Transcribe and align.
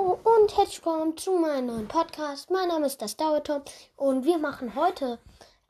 Hallo 0.00 0.18
und 0.24 0.56
herzlich 0.56 0.84
willkommen 0.84 1.16
zu 1.16 1.32
meinem 1.32 1.66
neuen 1.66 1.88
Podcast. 1.88 2.50
Mein 2.50 2.68
Name 2.68 2.86
ist 2.86 3.02
das 3.02 3.16
Dauertom 3.16 3.60
und 3.96 4.24
wir 4.24 4.38
machen 4.38 4.74
heute 4.74 5.18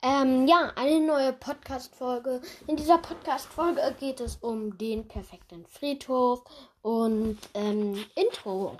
ähm, 0.02 0.46
ja 0.46 0.72
eine 0.76 1.00
neue 1.00 1.32
Podcast-Folge. 1.32 2.40
In 2.68 2.76
dieser 2.76 2.98
Podcast-Folge 2.98 3.80
geht 3.98 4.20
es 4.20 4.36
um 4.36 4.78
den 4.78 5.08
perfekten 5.08 5.66
Friedhof 5.66 6.44
und 6.82 7.38
ähm, 7.54 8.04
Intro. 8.14 8.76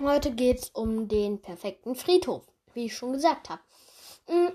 Heute 0.00 0.32
geht 0.32 0.58
es 0.58 0.68
um 0.70 1.06
den 1.06 1.40
perfekten 1.40 1.94
Friedhof, 1.94 2.42
wie 2.72 2.86
ich 2.86 2.96
schon 2.96 3.12
gesagt 3.12 3.48
habe. 3.48 3.60
Hm, 4.26 4.52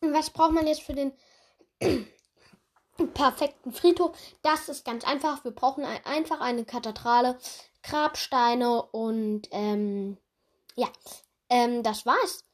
was 0.00 0.30
braucht 0.30 0.52
man 0.52 0.66
jetzt 0.66 0.82
für 0.82 0.94
den 0.94 1.12
perfekten 3.14 3.72
Friedhof? 3.72 4.16
Das 4.42 4.68
ist 4.68 4.84
ganz 4.84 5.04
einfach. 5.04 5.44
Wir 5.44 5.52
brauchen 5.52 5.84
ein, 5.84 6.04
einfach 6.04 6.40
eine 6.40 6.64
Kathedrale, 6.64 7.38
Grabsteine 7.82 8.82
und 8.82 9.48
ähm, 9.52 10.18
ja, 10.74 10.88
ähm, 11.48 11.84
das 11.84 12.04
war's. 12.04 12.44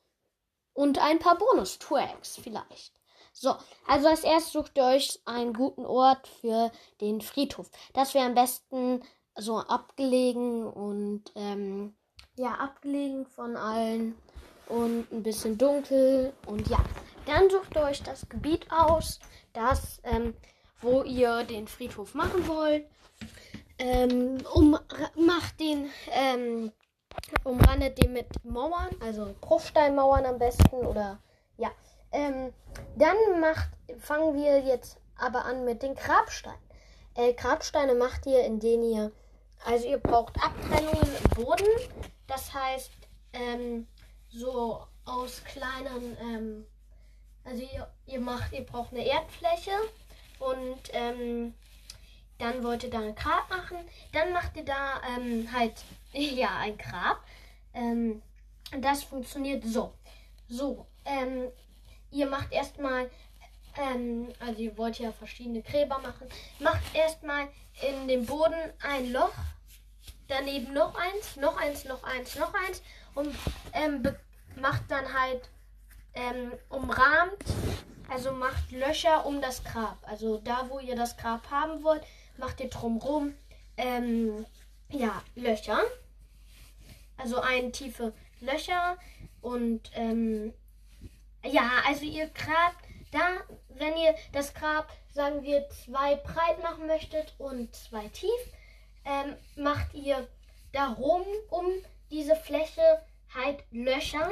Und 0.74 0.98
ein 0.98 1.18
paar 1.18 1.38
Bonus-Tracks 1.38 2.38
vielleicht. 2.42 2.92
So, 3.32 3.54
also 3.86 4.08
als 4.08 4.24
erstes 4.24 4.52
sucht 4.52 4.76
ihr 4.76 4.84
euch 4.84 5.20
einen 5.24 5.54
guten 5.54 5.86
Ort 5.86 6.28
für 6.28 6.70
den 7.00 7.22
Friedhof. 7.22 7.70
Das 7.94 8.12
wäre 8.12 8.26
am 8.26 8.34
besten 8.34 9.02
so 9.34 9.56
abgelegen 9.56 10.66
und 10.66 11.32
ähm, 11.34 11.94
ja, 12.36 12.54
abgelegen 12.54 13.26
von 13.26 13.56
allen 13.56 14.16
und 14.68 15.10
ein 15.12 15.22
bisschen 15.22 15.58
dunkel 15.58 16.32
und 16.46 16.68
ja. 16.68 16.78
Dann 17.26 17.48
sucht 17.50 17.76
ihr 17.76 17.82
euch 17.82 18.02
das 18.02 18.28
Gebiet 18.28 18.66
aus, 18.70 19.20
das, 19.52 20.00
ähm, 20.04 20.34
wo 20.80 21.02
ihr 21.02 21.44
den 21.44 21.68
Friedhof 21.68 22.14
machen 22.14 22.48
wollt. 22.48 22.86
Ähm, 23.78 24.38
um, 24.52 24.78
macht 25.14 25.60
den, 25.60 25.90
ähm, 26.10 26.72
umrandet 27.44 28.02
den 28.02 28.12
mit 28.12 28.26
Mauern, 28.44 28.90
also 29.00 29.34
Bruchsteinmauern 29.40 30.26
am 30.26 30.38
besten 30.38 30.86
oder 30.86 31.18
ja. 31.56 31.70
Ähm, 32.10 32.52
dann 32.96 33.16
macht, 33.40 33.70
fangen 33.98 34.34
wir 34.34 34.60
jetzt 34.60 34.98
aber 35.16 35.44
an 35.44 35.64
mit 35.64 35.82
den 35.82 35.94
Grabsteinen. 35.94 36.58
Äh, 37.14 37.34
Grabsteine 37.34 37.94
macht 37.94 38.26
ihr, 38.26 38.44
indem 38.44 38.82
ihr 38.82 39.12
also 39.64 39.86
ihr 39.86 39.98
braucht 39.98 40.36
Abtrennungen 40.42 41.08
im 41.24 41.44
Boden. 41.44 41.66
Das 42.32 42.54
heißt, 42.54 42.90
ähm, 43.34 43.86
so 44.30 44.86
aus 45.04 45.44
kleinen, 45.44 46.16
ähm, 46.18 46.66
also 47.44 47.62
ihr, 47.62 47.92
ihr 48.06 48.20
macht, 48.20 48.54
ihr 48.54 48.64
braucht 48.64 48.92
eine 48.92 49.04
Erdfläche 49.04 49.72
und 50.38 50.80
ähm, 50.94 51.52
dann 52.38 52.64
wollt 52.64 52.84
ihr 52.84 52.90
da 52.90 53.00
ein 53.00 53.14
Grab 53.14 53.50
machen. 53.50 53.76
Dann 54.12 54.32
macht 54.32 54.56
ihr 54.56 54.64
da 54.64 55.02
ähm, 55.14 55.46
halt, 55.52 55.74
ja, 56.12 56.56
ein 56.56 56.78
Grab. 56.78 57.22
Ähm, 57.74 58.22
das 58.80 59.04
funktioniert 59.04 59.62
so. 59.66 59.92
So, 60.48 60.86
ähm, 61.04 61.50
ihr 62.10 62.30
macht 62.30 62.50
erstmal 62.50 63.10
ähm, 63.76 64.32
also 64.40 64.62
ihr 64.62 64.76
wollt 64.78 64.98
ja 64.98 65.12
verschiedene 65.12 65.60
Gräber 65.60 65.98
machen. 65.98 66.28
Macht 66.60 66.94
erstmal 66.94 67.48
in 67.82 68.08
den 68.08 68.24
Boden 68.24 68.72
ein 68.80 69.12
Loch, 69.12 69.34
daneben 70.32 70.72
noch 70.72 70.94
eins, 70.94 71.36
noch 71.36 71.56
eins, 71.58 71.84
noch 71.84 72.02
eins, 72.02 72.36
noch 72.36 72.54
eins 72.54 72.82
und 73.14 73.34
ähm, 73.72 74.02
macht 74.56 74.82
dann 74.88 75.12
halt 75.12 75.48
ähm, 76.14 76.52
umrahmt, 76.68 77.44
also 78.08 78.32
macht 78.32 78.70
Löcher 78.72 79.26
um 79.26 79.40
das 79.40 79.62
Grab. 79.62 79.98
Also 80.02 80.38
da, 80.38 80.68
wo 80.68 80.78
ihr 80.78 80.96
das 80.96 81.16
Grab 81.16 81.50
haben 81.50 81.82
wollt, 81.82 82.02
macht 82.38 82.60
ihr 82.60 82.70
drumrum 82.70 83.34
ähm, 83.76 84.46
ja, 84.88 85.22
Löcher. 85.34 85.80
Also 87.16 87.40
ein 87.40 87.72
tiefe 87.72 88.12
Löcher 88.40 88.96
und 89.40 89.90
ähm, 89.94 90.52
ja, 91.44 91.68
also 91.86 92.04
ihr 92.04 92.28
grabt 92.28 92.84
da, 93.10 93.42
wenn 93.68 93.96
ihr 93.96 94.14
das 94.32 94.54
Grab, 94.54 94.90
sagen 95.12 95.42
wir, 95.42 95.68
zwei 95.68 96.16
breit 96.16 96.62
machen 96.62 96.86
möchtet 96.86 97.34
und 97.38 97.74
zwei 97.76 98.08
tief, 98.08 98.30
ähm, 99.04 99.36
macht 99.56 99.94
ihr 99.94 100.28
darum 100.72 101.22
um 101.50 101.66
diese 102.10 102.36
Fläche 102.36 102.82
halt 103.34 103.64
Löcher, 103.70 104.30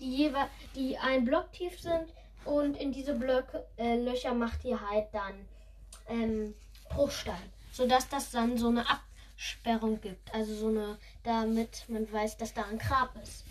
die, 0.00 0.16
jeweils, 0.16 0.50
die 0.74 0.98
ein 0.98 1.24
Block 1.24 1.52
tief 1.52 1.80
sind. 1.80 2.12
Und 2.44 2.76
in 2.76 2.92
diese 2.92 3.14
Blöcke, 3.14 3.66
äh, 3.78 3.96
Löcher 3.96 4.34
macht 4.34 4.64
ihr 4.64 4.78
halt 4.78 5.06
dann 5.12 5.48
ähm, 6.08 6.54
Bruchstein, 6.90 7.52
sodass 7.72 8.08
das 8.08 8.30
dann 8.30 8.58
so 8.58 8.68
eine 8.68 8.84
Absperrung 8.88 10.00
gibt. 10.00 10.32
Also 10.34 10.54
so 10.54 10.68
eine, 10.68 10.98
damit 11.22 11.88
man 11.88 12.10
weiß, 12.10 12.36
dass 12.36 12.52
da 12.52 12.64
ein 12.64 12.78
Grab 12.78 13.14
ist. 13.22 13.44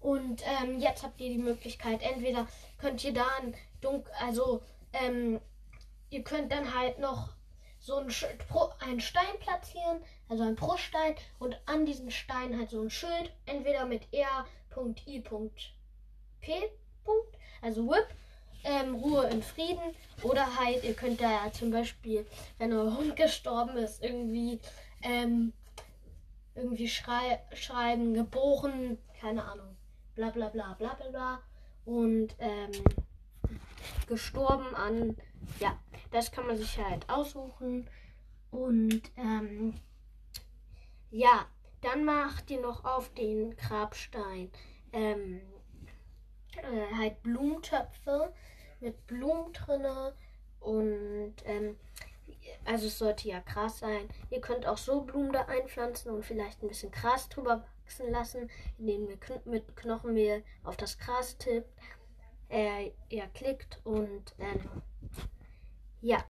Und 0.00 0.42
ähm, 0.46 0.78
jetzt 0.78 1.02
habt 1.02 1.20
ihr 1.20 1.30
die 1.30 1.42
Möglichkeit, 1.42 2.00
entweder 2.02 2.46
könnt 2.78 3.02
ihr 3.02 3.12
da 3.12 3.26
ein 3.40 3.54
dunkel, 3.80 4.12
also 4.20 4.62
ähm, 4.92 5.40
ihr 6.10 6.22
könnt 6.22 6.52
dann 6.52 6.72
halt 6.74 7.00
noch 7.00 7.30
so 7.80 7.96
einen, 7.96 8.12
einen 8.80 9.00
Stein 9.00 9.38
platzieren, 9.40 10.00
also 10.28 10.44
ein 10.44 10.56
Bruststein 10.56 11.14
und 11.38 11.60
an 11.66 11.86
diesem 11.86 12.10
Stein 12.10 12.58
halt 12.58 12.70
so 12.70 12.82
ein 12.82 12.90
Schild, 12.90 13.32
entweder 13.46 13.86
mit 13.86 14.02
R.I.P. 14.12 15.22
also 17.62 17.88
Whip, 17.88 18.06
ähm, 18.64 18.94
Ruhe 18.96 19.28
in 19.28 19.42
Frieden 19.42 19.94
oder 20.22 20.58
halt, 20.58 20.84
ihr 20.84 20.94
könnt 20.94 21.20
da 21.20 21.30
ja 21.30 21.52
zum 21.52 21.70
Beispiel, 21.70 22.26
wenn 22.58 22.72
euer 22.72 22.96
Hund 22.96 23.16
gestorben 23.16 23.76
ist, 23.76 24.02
irgendwie 24.02 24.60
ähm, 25.02 25.52
irgendwie 26.54 26.88
schrei 26.88 27.40
schreiben, 27.54 28.14
geboren, 28.14 28.98
keine 29.20 29.44
Ahnung 29.44 29.78
bla 30.18 30.30
bla 30.30 30.48
bla 30.48 30.74
bla 30.78 30.94
bla 30.94 31.10
bla. 31.10 31.40
Und 31.84 32.34
ähm, 32.40 32.72
gestorben 34.06 34.74
an, 34.74 35.16
ja, 35.60 35.78
das 36.10 36.30
kann 36.32 36.46
man 36.46 36.56
sich 36.56 36.78
halt 36.78 37.08
aussuchen. 37.08 37.88
Und 38.50 39.02
ähm, 39.16 39.74
ja, 41.10 41.46
dann 41.82 42.04
macht 42.04 42.50
ihr 42.50 42.60
noch 42.60 42.84
auf 42.84 43.12
den 43.14 43.56
Grabstein 43.56 44.50
ähm, 44.92 45.40
äh, 46.56 46.94
halt 46.96 47.22
Blumentöpfe 47.22 48.32
mit 48.80 49.06
Blumen 49.06 49.52
drinne 49.52 50.14
und 50.60 51.34
ähm, 51.44 51.76
also 52.64 52.86
es 52.86 52.98
sollte 52.98 53.28
ja 53.28 53.40
Gras 53.40 53.78
sein. 53.78 54.08
Ihr 54.30 54.40
könnt 54.40 54.66
auch 54.66 54.78
so 54.78 55.02
Blumen 55.02 55.32
da 55.32 55.42
einpflanzen 55.42 56.10
und 56.10 56.24
vielleicht 56.24 56.62
ein 56.62 56.68
bisschen 56.68 56.90
Gras 56.90 57.28
drüber 57.28 57.64
wachsen 57.84 58.10
lassen, 58.10 58.50
indem 58.78 59.08
ihr 59.08 59.18
mit 59.44 59.76
Knochenmehl 59.76 60.44
auf 60.64 60.76
das 60.76 60.98
Gras 60.98 61.36
tippt. 61.38 61.68
Äh, 62.50 62.92
ihr 63.08 63.26
klickt 63.34 63.80
und 63.84 64.34
ähm, 64.38 64.68
ja. 66.00 66.24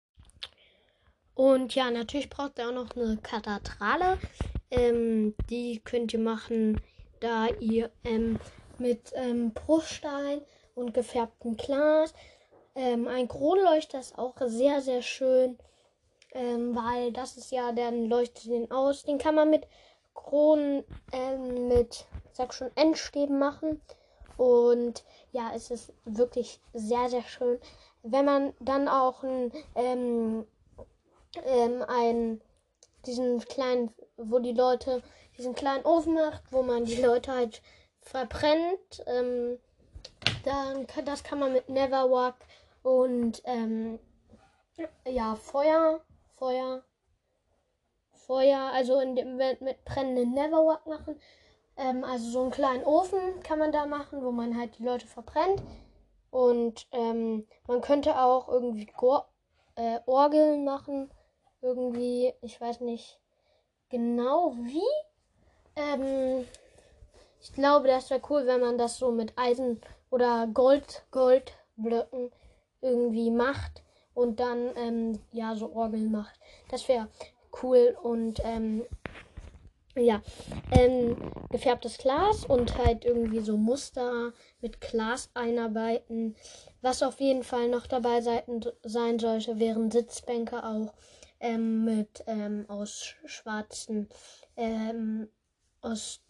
Und 1.34 1.74
ja, 1.74 1.90
natürlich 1.90 2.30
braucht 2.30 2.58
ihr 2.58 2.68
auch 2.68 2.72
noch 2.72 2.96
eine 2.96 3.18
Kathedrale. 3.18 4.18
Ähm, 4.70 5.34
die 5.50 5.80
könnt 5.84 6.14
ihr 6.14 6.18
machen, 6.18 6.80
da 7.20 7.48
ihr 7.60 7.90
ähm, 8.04 8.38
mit 8.78 9.12
ähm, 9.14 9.52
Bruchstein 9.52 10.40
und 10.74 10.94
gefärbtem 10.94 11.56
Glas. 11.56 12.14
Ähm, 12.74 13.08
ein 13.08 13.28
Kronleuchter 13.28 14.00
ist 14.00 14.18
auch 14.18 14.34
sehr, 14.38 14.80
sehr 14.80 15.02
schön, 15.02 15.58
ähm, 16.32 16.74
weil 16.74 17.12
das 17.12 17.36
ist 17.36 17.50
ja, 17.50 17.72
dann 17.72 18.06
leuchtet 18.06 18.46
den 18.46 18.70
aus. 18.70 19.02
Den 19.04 19.18
kann 19.18 19.34
man 19.34 19.50
mit 19.50 19.66
Kronen 20.14 20.84
ähm, 21.12 21.68
mit, 21.68 22.06
sag 22.32 22.52
schon, 22.54 22.70
Endstäben 22.76 23.38
machen. 23.38 23.80
Und 24.36 25.04
ja, 25.32 25.52
es 25.54 25.70
ist 25.70 25.92
wirklich 26.04 26.60
sehr, 26.72 27.08
sehr 27.08 27.22
schön. 27.22 27.58
Wenn 28.02 28.24
man 28.24 28.54
dann 28.60 28.88
auch 28.88 29.22
ein, 29.22 29.52
ähm, 29.74 30.46
ähm, 31.44 31.84
ein, 31.88 32.40
diesen 33.06 33.40
kleinen, 33.40 33.92
wo 34.16 34.38
die 34.38 34.52
Leute, 34.52 35.02
diesen 35.38 35.54
kleinen 35.54 35.84
Ofen 35.84 36.14
macht, 36.14 36.42
wo 36.50 36.62
man 36.62 36.84
die 36.84 37.00
Leute 37.00 37.32
halt 37.32 37.62
verbrennt, 38.00 39.04
ähm, 39.06 39.58
dann 40.44 40.86
kann, 40.86 41.04
das 41.04 41.24
kann 41.24 41.40
man 41.40 41.52
mit 41.52 41.68
Neverwalk 41.68 42.36
und 42.82 43.42
ähm, 43.44 43.98
ja, 45.06 45.34
Feuer, 45.34 46.00
Feuer, 46.38 46.84
Feuer, 48.12 48.70
also 48.72 49.00
in 49.00 49.16
dem, 49.16 49.36
mit 49.36 49.84
brennenden 49.84 50.32
Neverwalk 50.34 50.86
machen. 50.86 51.20
Ähm, 51.76 52.04
also 52.04 52.30
so 52.30 52.42
einen 52.42 52.50
kleinen 52.50 52.84
Ofen 52.84 53.40
kann 53.42 53.58
man 53.58 53.72
da 53.72 53.86
machen, 53.86 54.22
wo 54.24 54.30
man 54.32 54.56
halt 54.56 54.78
die 54.78 54.84
Leute 54.84 55.06
verbrennt. 55.06 55.62
Und 56.30 56.86
ähm, 56.92 57.46
man 57.66 57.80
könnte 57.80 58.20
auch 58.20 58.48
irgendwie 58.48 58.86
Gor 58.86 59.28
äh, 59.76 60.00
Orgeln 60.06 60.64
machen. 60.64 61.10
Irgendwie, 61.62 62.32
ich 62.42 62.60
weiß 62.60 62.80
nicht 62.80 63.18
genau 63.88 64.54
wie, 64.58 64.82
Ähm, 65.76 66.46
ich 67.40 67.52
glaube, 67.52 67.88
das 67.88 68.10
wäre 68.10 68.22
cool, 68.30 68.46
wenn 68.46 68.60
man 68.60 68.78
das 68.78 68.98
so 68.98 69.12
mit 69.12 69.32
Eisen 69.36 69.80
oder 70.10 70.46
Gold, 70.52 71.04
Goldblöcken 71.10 72.30
irgendwie 72.80 73.30
macht 73.30 73.82
und 74.14 74.40
dann 74.40 74.70
ähm, 74.76 75.20
ja 75.32 75.54
so 75.54 75.72
Orgeln 75.72 76.10
macht. 76.10 76.38
Das 76.70 76.88
wäre 76.88 77.08
cool 77.62 77.96
und 78.02 78.40
ähm, 78.44 78.84
ja, 79.96 80.22
ähm, 80.72 81.16
gefärbtes 81.50 81.98
Glas 81.98 82.44
und 82.44 82.76
halt 82.78 83.04
irgendwie 83.04 83.40
so 83.40 83.56
Muster 83.56 84.32
mit 84.60 84.80
Glas 84.80 85.30
einarbeiten. 85.34 86.36
Was 86.82 87.02
auf 87.02 87.20
jeden 87.20 87.42
Fall 87.42 87.68
noch 87.68 87.86
dabei 87.86 88.20
sein 88.20 89.18
sollte, 89.18 89.58
wären 89.58 89.90
Sitzbänke 89.90 90.64
auch 90.64 90.92
ähm, 91.40 91.84
mit 91.84 92.24
ähm, 92.26 92.64
aus 92.68 93.14
schwarzen, 93.24 94.08
ähm, 94.56 95.28
aus 95.80 96.20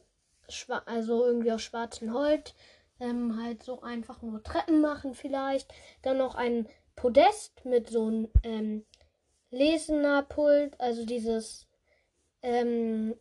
schwa 0.48 0.82
also 0.86 1.24
irgendwie 1.24 1.52
aus 1.52 1.62
schwarzem 1.62 2.12
Holz. 2.12 2.54
Ähm, 2.98 3.38
halt 3.42 3.62
so 3.62 3.82
einfach 3.82 4.22
nur 4.22 4.42
Treppen 4.42 4.80
machen 4.80 5.14
vielleicht. 5.14 5.72
Dann 6.02 6.16
noch 6.16 6.34
ein 6.34 6.66
Podest 6.94 7.64
mit 7.66 7.90
so 7.90 8.06
einem 8.06 8.28
ähm, 8.42 8.86
Lesenerpult, 9.50 10.80
also 10.80 11.04
dieses 11.04 11.66
ähm, 12.42 13.14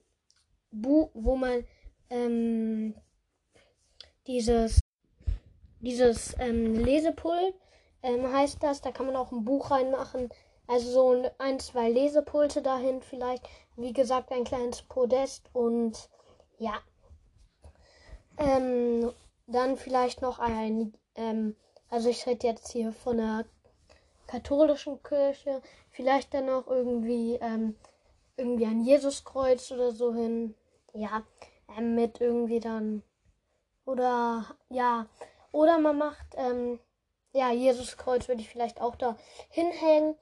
Buch, 0.81 1.09
wo 1.13 1.35
man 1.35 1.63
ähm, 2.09 2.95
dieses 4.27 4.79
dieses 5.79 6.35
ähm, 6.39 6.75
Lesepult 6.83 7.53
ähm, 8.05 8.31
heißt 8.31 8.61
das, 8.61 8.81
da 8.81 8.91
kann 8.91 9.07
man 9.07 9.15
auch 9.15 9.31
ein 9.31 9.45
Buch 9.45 9.71
reinmachen. 9.71 10.29
Also 10.67 10.91
so 10.91 11.31
ein, 11.39 11.59
zwei 11.59 11.89
Lesepulte 11.89 12.61
dahin 12.61 13.01
vielleicht. 13.01 13.47
Wie 13.77 13.93
gesagt, 13.93 14.31
ein 14.31 14.43
kleines 14.43 14.83
Podest 14.83 15.49
und 15.53 16.09
ja. 16.59 16.79
Ähm, 18.37 19.11
dann 19.47 19.77
vielleicht 19.77 20.21
noch 20.21 20.39
ein, 20.39 20.93
ähm, 21.15 21.55
also 21.89 22.09
ich 22.09 22.25
rede 22.27 22.47
jetzt 22.47 22.71
hier 22.71 22.91
von 22.91 23.17
der 23.17 23.45
katholischen 24.27 25.01
Kirche, 25.01 25.61
vielleicht 25.89 26.33
dann 26.33 26.47
noch 26.47 26.67
irgendwie, 26.67 27.35
ähm, 27.41 27.75
irgendwie 28.37 28.65
ein 28.65 28.81
Jesuskreuz 28.81 29.71
oder 29.71 29.91
so 29.91 30.13
hin. 30.13 30.55
Ja, 30.95 31.23
ähm, 31.77 31.95
mit 31.95 32.21
irgendwie 32.21 32.59
dann, 32.59 33.03
oder 33.85 34.55
ja, 34.69 35.07
oder 35.51 35.77
man 35.77 35.97
macht, 35.97 36.35
ähm, 36.37 36.79
ja, 37.33 37.51
Jesuskreuz 37.51 38.27
würde 38.27 38.41
ich 38.41 38.49
vielleicht 38.49 38.79
auch 38.81 38.95
da 38.95 39.17
hinhängen 39.49 40.15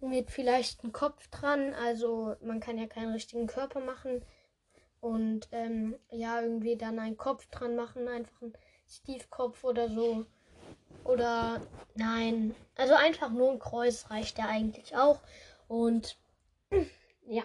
mit 0.00 0.30
vielleicht 0.30 0.82
einem 0.82 0.92
Kopf 0.92 1.28
dran. 1.28 1.74
Also 1.74 2.36
man 2.40 2.60
kann 2.60 2.78
ja 2.78 2.86
keinen 2.86 3.12
richtigen 3.12 3.46
Körper 3.46 3.80
machen. 3.80 4.24
Und 5.00 5.48
ähm, 5.50 5.96
ja, 6.10 6.40
irgendwie 6.40 6.76
dann 6.76 6.98
einen 7.00 7.16
Kopf 7.16 7.46
dran 7.46 7.74
machen, 7.74 8.06
einfach 8.06 8.42
einen 8.42 8.52
Stiefkopf 8.88 9.64
oder 9.64 9.88
so. 9.88 10.24
Oder 11.04 11.60
nein, 11.96 12.54
also 12.76 12.94
einfach 12.94 13.30
nur 13.30 13.50
ein 13.50 13.58
Kreuz 13.58 14.08
reicht 14.10 14.38
ja 14.38 14.46
eigentlich 14.46 14.96
auch. 14.96 15.20
Und 15.66 16.16
ja. 17.26 17.42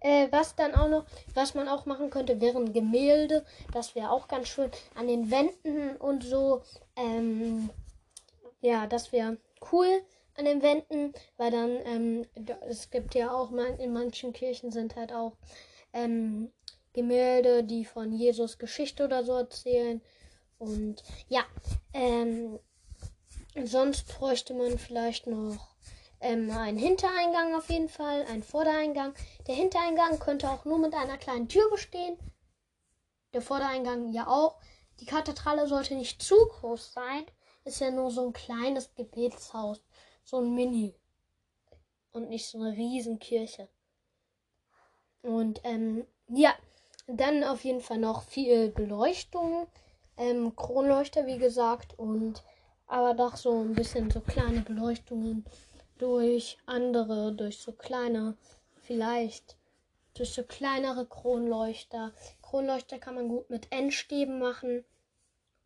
Äh, 0.00 0.28
was 0.30 0.56
dann 0.56 0.74
auch 0.74 0.88
noch, 0.88 1.04
was 1.34 1.54
man 1.54 1.68
auch 1.68 1.86
machen 1.86 2.10
könnte, 2.10 2.40
wären 2.40 2.72
Gemälde. 2.72 3.44
Das 3.72 3.94
wäre 3.94 4.10
auch 4.10 4.28
ganz 4.28 4.48
schön. 4.48 4.70
An 4.94 5.06
den 5.06 5.30
Wänden 5.30 5.96
und 5.96 6.24
so. 6.24 6.62
Ähm, 6.96 7.70
ja, 8.60 8.86
das 8.86 9.12
wäre 9.12 9.36
cool 9.72 10.02
an 10.36 10.44
den 10.46 10.62
Wänden, 10.62 11.12
weil 11.36 11.50
dann, 11.50 11.78
ähm, 11.84 12.26
es 12.68 12.90
gibt 12.90 13.14
ja 13.14 13.30
auch, 13.30 13.52
in 13.52 13.92
manchen 13.92 14.32
Kirchen 14.32 14.70
sind 14.70 14.96
halt 14.96 15.12
auch 15.12 15.36
ähm, 15.92 16.50
Gemälde, 16.92 17.62
die 17.62 17.84
von 17.84 18.12
Jesus 18.12 18.58
Geschichte 18.58 19.04
oder 19.04 19.24
so 19.24 19.32
erzählen. 19.32 20.00
Und 20.58 21.02
ja, 21.28 21.44
ähm, 21.92 22.58
sonst 23.64 24.08
bräuchte 24.08 24.54
man 24.54 24.78
vielleicht 24.78 25.26
noch 25.26 25.69
ähm, 26.20 26.50
einen 26.50 26.78
Hintereingang 26.78 27.54
auf 27.54 27.68
jeden 27.70 27.88
Fall, 27.88 28.24
einen 28.26 28.42
Vordereingang. 28.42 29.14
Der 29.46 29.54
Hintereingang 29.54 30.18
könnte 30.18 30.50
auch 30.50 30.64
nur 30.64 30.78
mit 30.78 30.94
einer 30.94 31.18
kleinen 31.18 31.48
Tür 31.48 31.68
bestehen. 31.70 32.18
Der 33.32 33.42
Vordereingang 33.42 34.12
ja 34.12 34.26
auch. 34.26 34.58
Die 35.00 35.06
Kathedrale 35.06 35.66
sollte 35.66 35.94
nicht 35.94 36.22
zu 36.22 36.34
groß 36.34 36.92
sein. 36.92 37.24
Ist 37.64 37.80
ja 37.80 37.90
nur 37.90 38.10
so 38.10 38.26
ein 38.26 38.32
kleines 38.32 38.94
Gebetshaus. 38.94 39.82
So 40.24 40.38
ein 40.38 40.54
Mini. 40.54 40.94
Und 42.12 42.28
nicht 42.28 42.46
so 42.46 42.58
eine 42.58 42.76
Riesenkirche. 42.76 43.68
Und 45.22 45.60
ähm, 45.64 46.06
ja, 46.28 46.54
dann 47.06 47.44
auf 47.44 47.64
jeden 47.64 47.80
Fall 47.80 47.98
noch 47.98 48.22
viel 48.22 48.70
Beleuchtung. 48.70 49.68
Ähm, 50.16 50.54
Kronleuchter, 50.54 51.26
wie 51.26 51.38
gesagt. 51.38 51.98
Und 51.98 52.42
aber 52.86 53.14
doch 53.14 53.36
so 53.36 53.62
ein 53.62 53.74
bisschen 53.74 54.10
so 54.10 54.20
kleine 54.20 54.62
Beleuchtungen 54.62 55.44
durch 56.00 56.56
andere, 56.66 57.32
durch 57.32 57.58
so 57.58 57.72
kleine, 57.72 58.36
vielleicht 58.82 59.56
durch 60.14 60.30
so 60.30 60.42
kleinere 60.42 61.06
Kronleuchter. 61.06 62.12
Kronleuchter 62.42 62.98
kann 62.98 63.14
man 63.14 63.28
gut 63.28 63.50
mit 63.50 63.70
Endstäben 63.70 64.38
machen. 64.38 64.84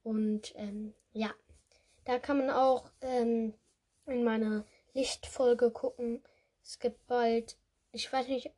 Und 0.02 0.52
ähm, 0.56 0.92
ja, 1.12 1.30
da 2.04 2.18
kann 2.18 2.38
man 2.38 2.50
auch 2.50 2.90
ähm, 3.00 3.54
in 4.06 4.24
meiner 4.24 4.64
Lichtfolge 4.92 5.70
gucken. 5.70 6.22
Es 6.62 6.78
gibt 6.78 7.06
bald, 7.06 7.56
ich 7.92 8.12
weiß 8.12 8.28
nicht, 8.28 8.50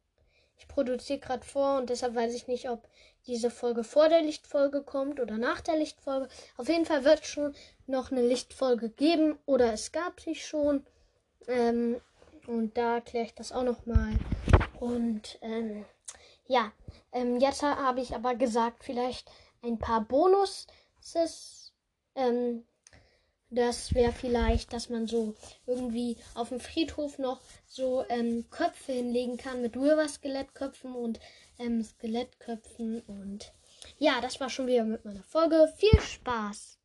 ich 0.58 0.69
produziere 0.69 1.19
gerade 1.19 1.44
vor 1.44 1.76
und 1.76 1.90
deshalb 1.90 2.14
weiß 2.14 2.34
ich 2.34 2.49
nicht, 2.49 2.70
ob 2.70 2.88
diese 3.26 3.50
Folge 3.50 3.84
vor 3.84 4.08
der 4.08 4.23
Lichtfolge 4.23 4.82
kommt 4.82 5.20
oder 5.20 5.37
nach 5.37 5.61
der 5.61 5.76
Lichtfolge. 5.76 6.28
Auf 6.56 6.69
jeden 6.69 6.87
Fall 6.87 7.05
wird 7.05 7.20
es 7.23 7.28
schon 7.28 7.55
noch 7.87 8.11
eine 8.11 8.23
Lichtfolge 8.23 8.88
geben 8.88 9.38
oder 9.44 9.73
es 9.73 9.93
gab 9.93 10.20
sie 10.20 10.34
schon. 10.34 10.87
Ähm, 11.49 12.01
und 12.47 12.77
da 12.77 12.97
erkläre 12.97 13.27
ich 13.27 13.35
das 13.35 13.53
auch 13.53 13.65
nochmal. 13.65 14.15
Und 14.81 15.39
ähm, 15.43 15.85
ja, 16.47 16.73
ähm, 17.13 17.39
jetzt 17.39 17.63
habe 17.63 18.01
ich 18.01 18.15
aber 18.15 18.35
gesagt, 18.35 18.85
vielleicht 18.85 19.31
ein 19.63 19.79
paar 19.79 20.03
Bonus. 20.03 20.67
Ähm, 22.15 22.65
das 23.51 23.95
wäre 23.95 24.13
vielleicht, 24.13 24.73
dass 24.73 24.89
man 24.89 25.07
so 25.07 25.35
irgendwie 25.67 26.17
auf 26.35 26.49
dem 26.49 26.61
Friedhof 26.61 27.19
noch 27.19 27.41
so 27.67 28.05
ähm, 28.09 28.47
Köpfe 28.51 28.93
hinlegen 28.93 29.37
kann 29.37 29.63
mit 29.63 29.77
River-Skelettköpfen 29.77 30.95
und 30.95 31.21
ähm, 31.59 31.83
Skelettköpfen. 31.83 33.03
Und 33.03 33.53
ja, 33.99 34.21
das 34.21 34.41
war 34.41 34.50
schon 34.50 34.67
wieder 34.67 34.85
mit 34.85 35.05
meiner 35.05 35.23
Folge. 35.23 35.73
Viel 35.76 36.00
Spaß! 36.00 36.79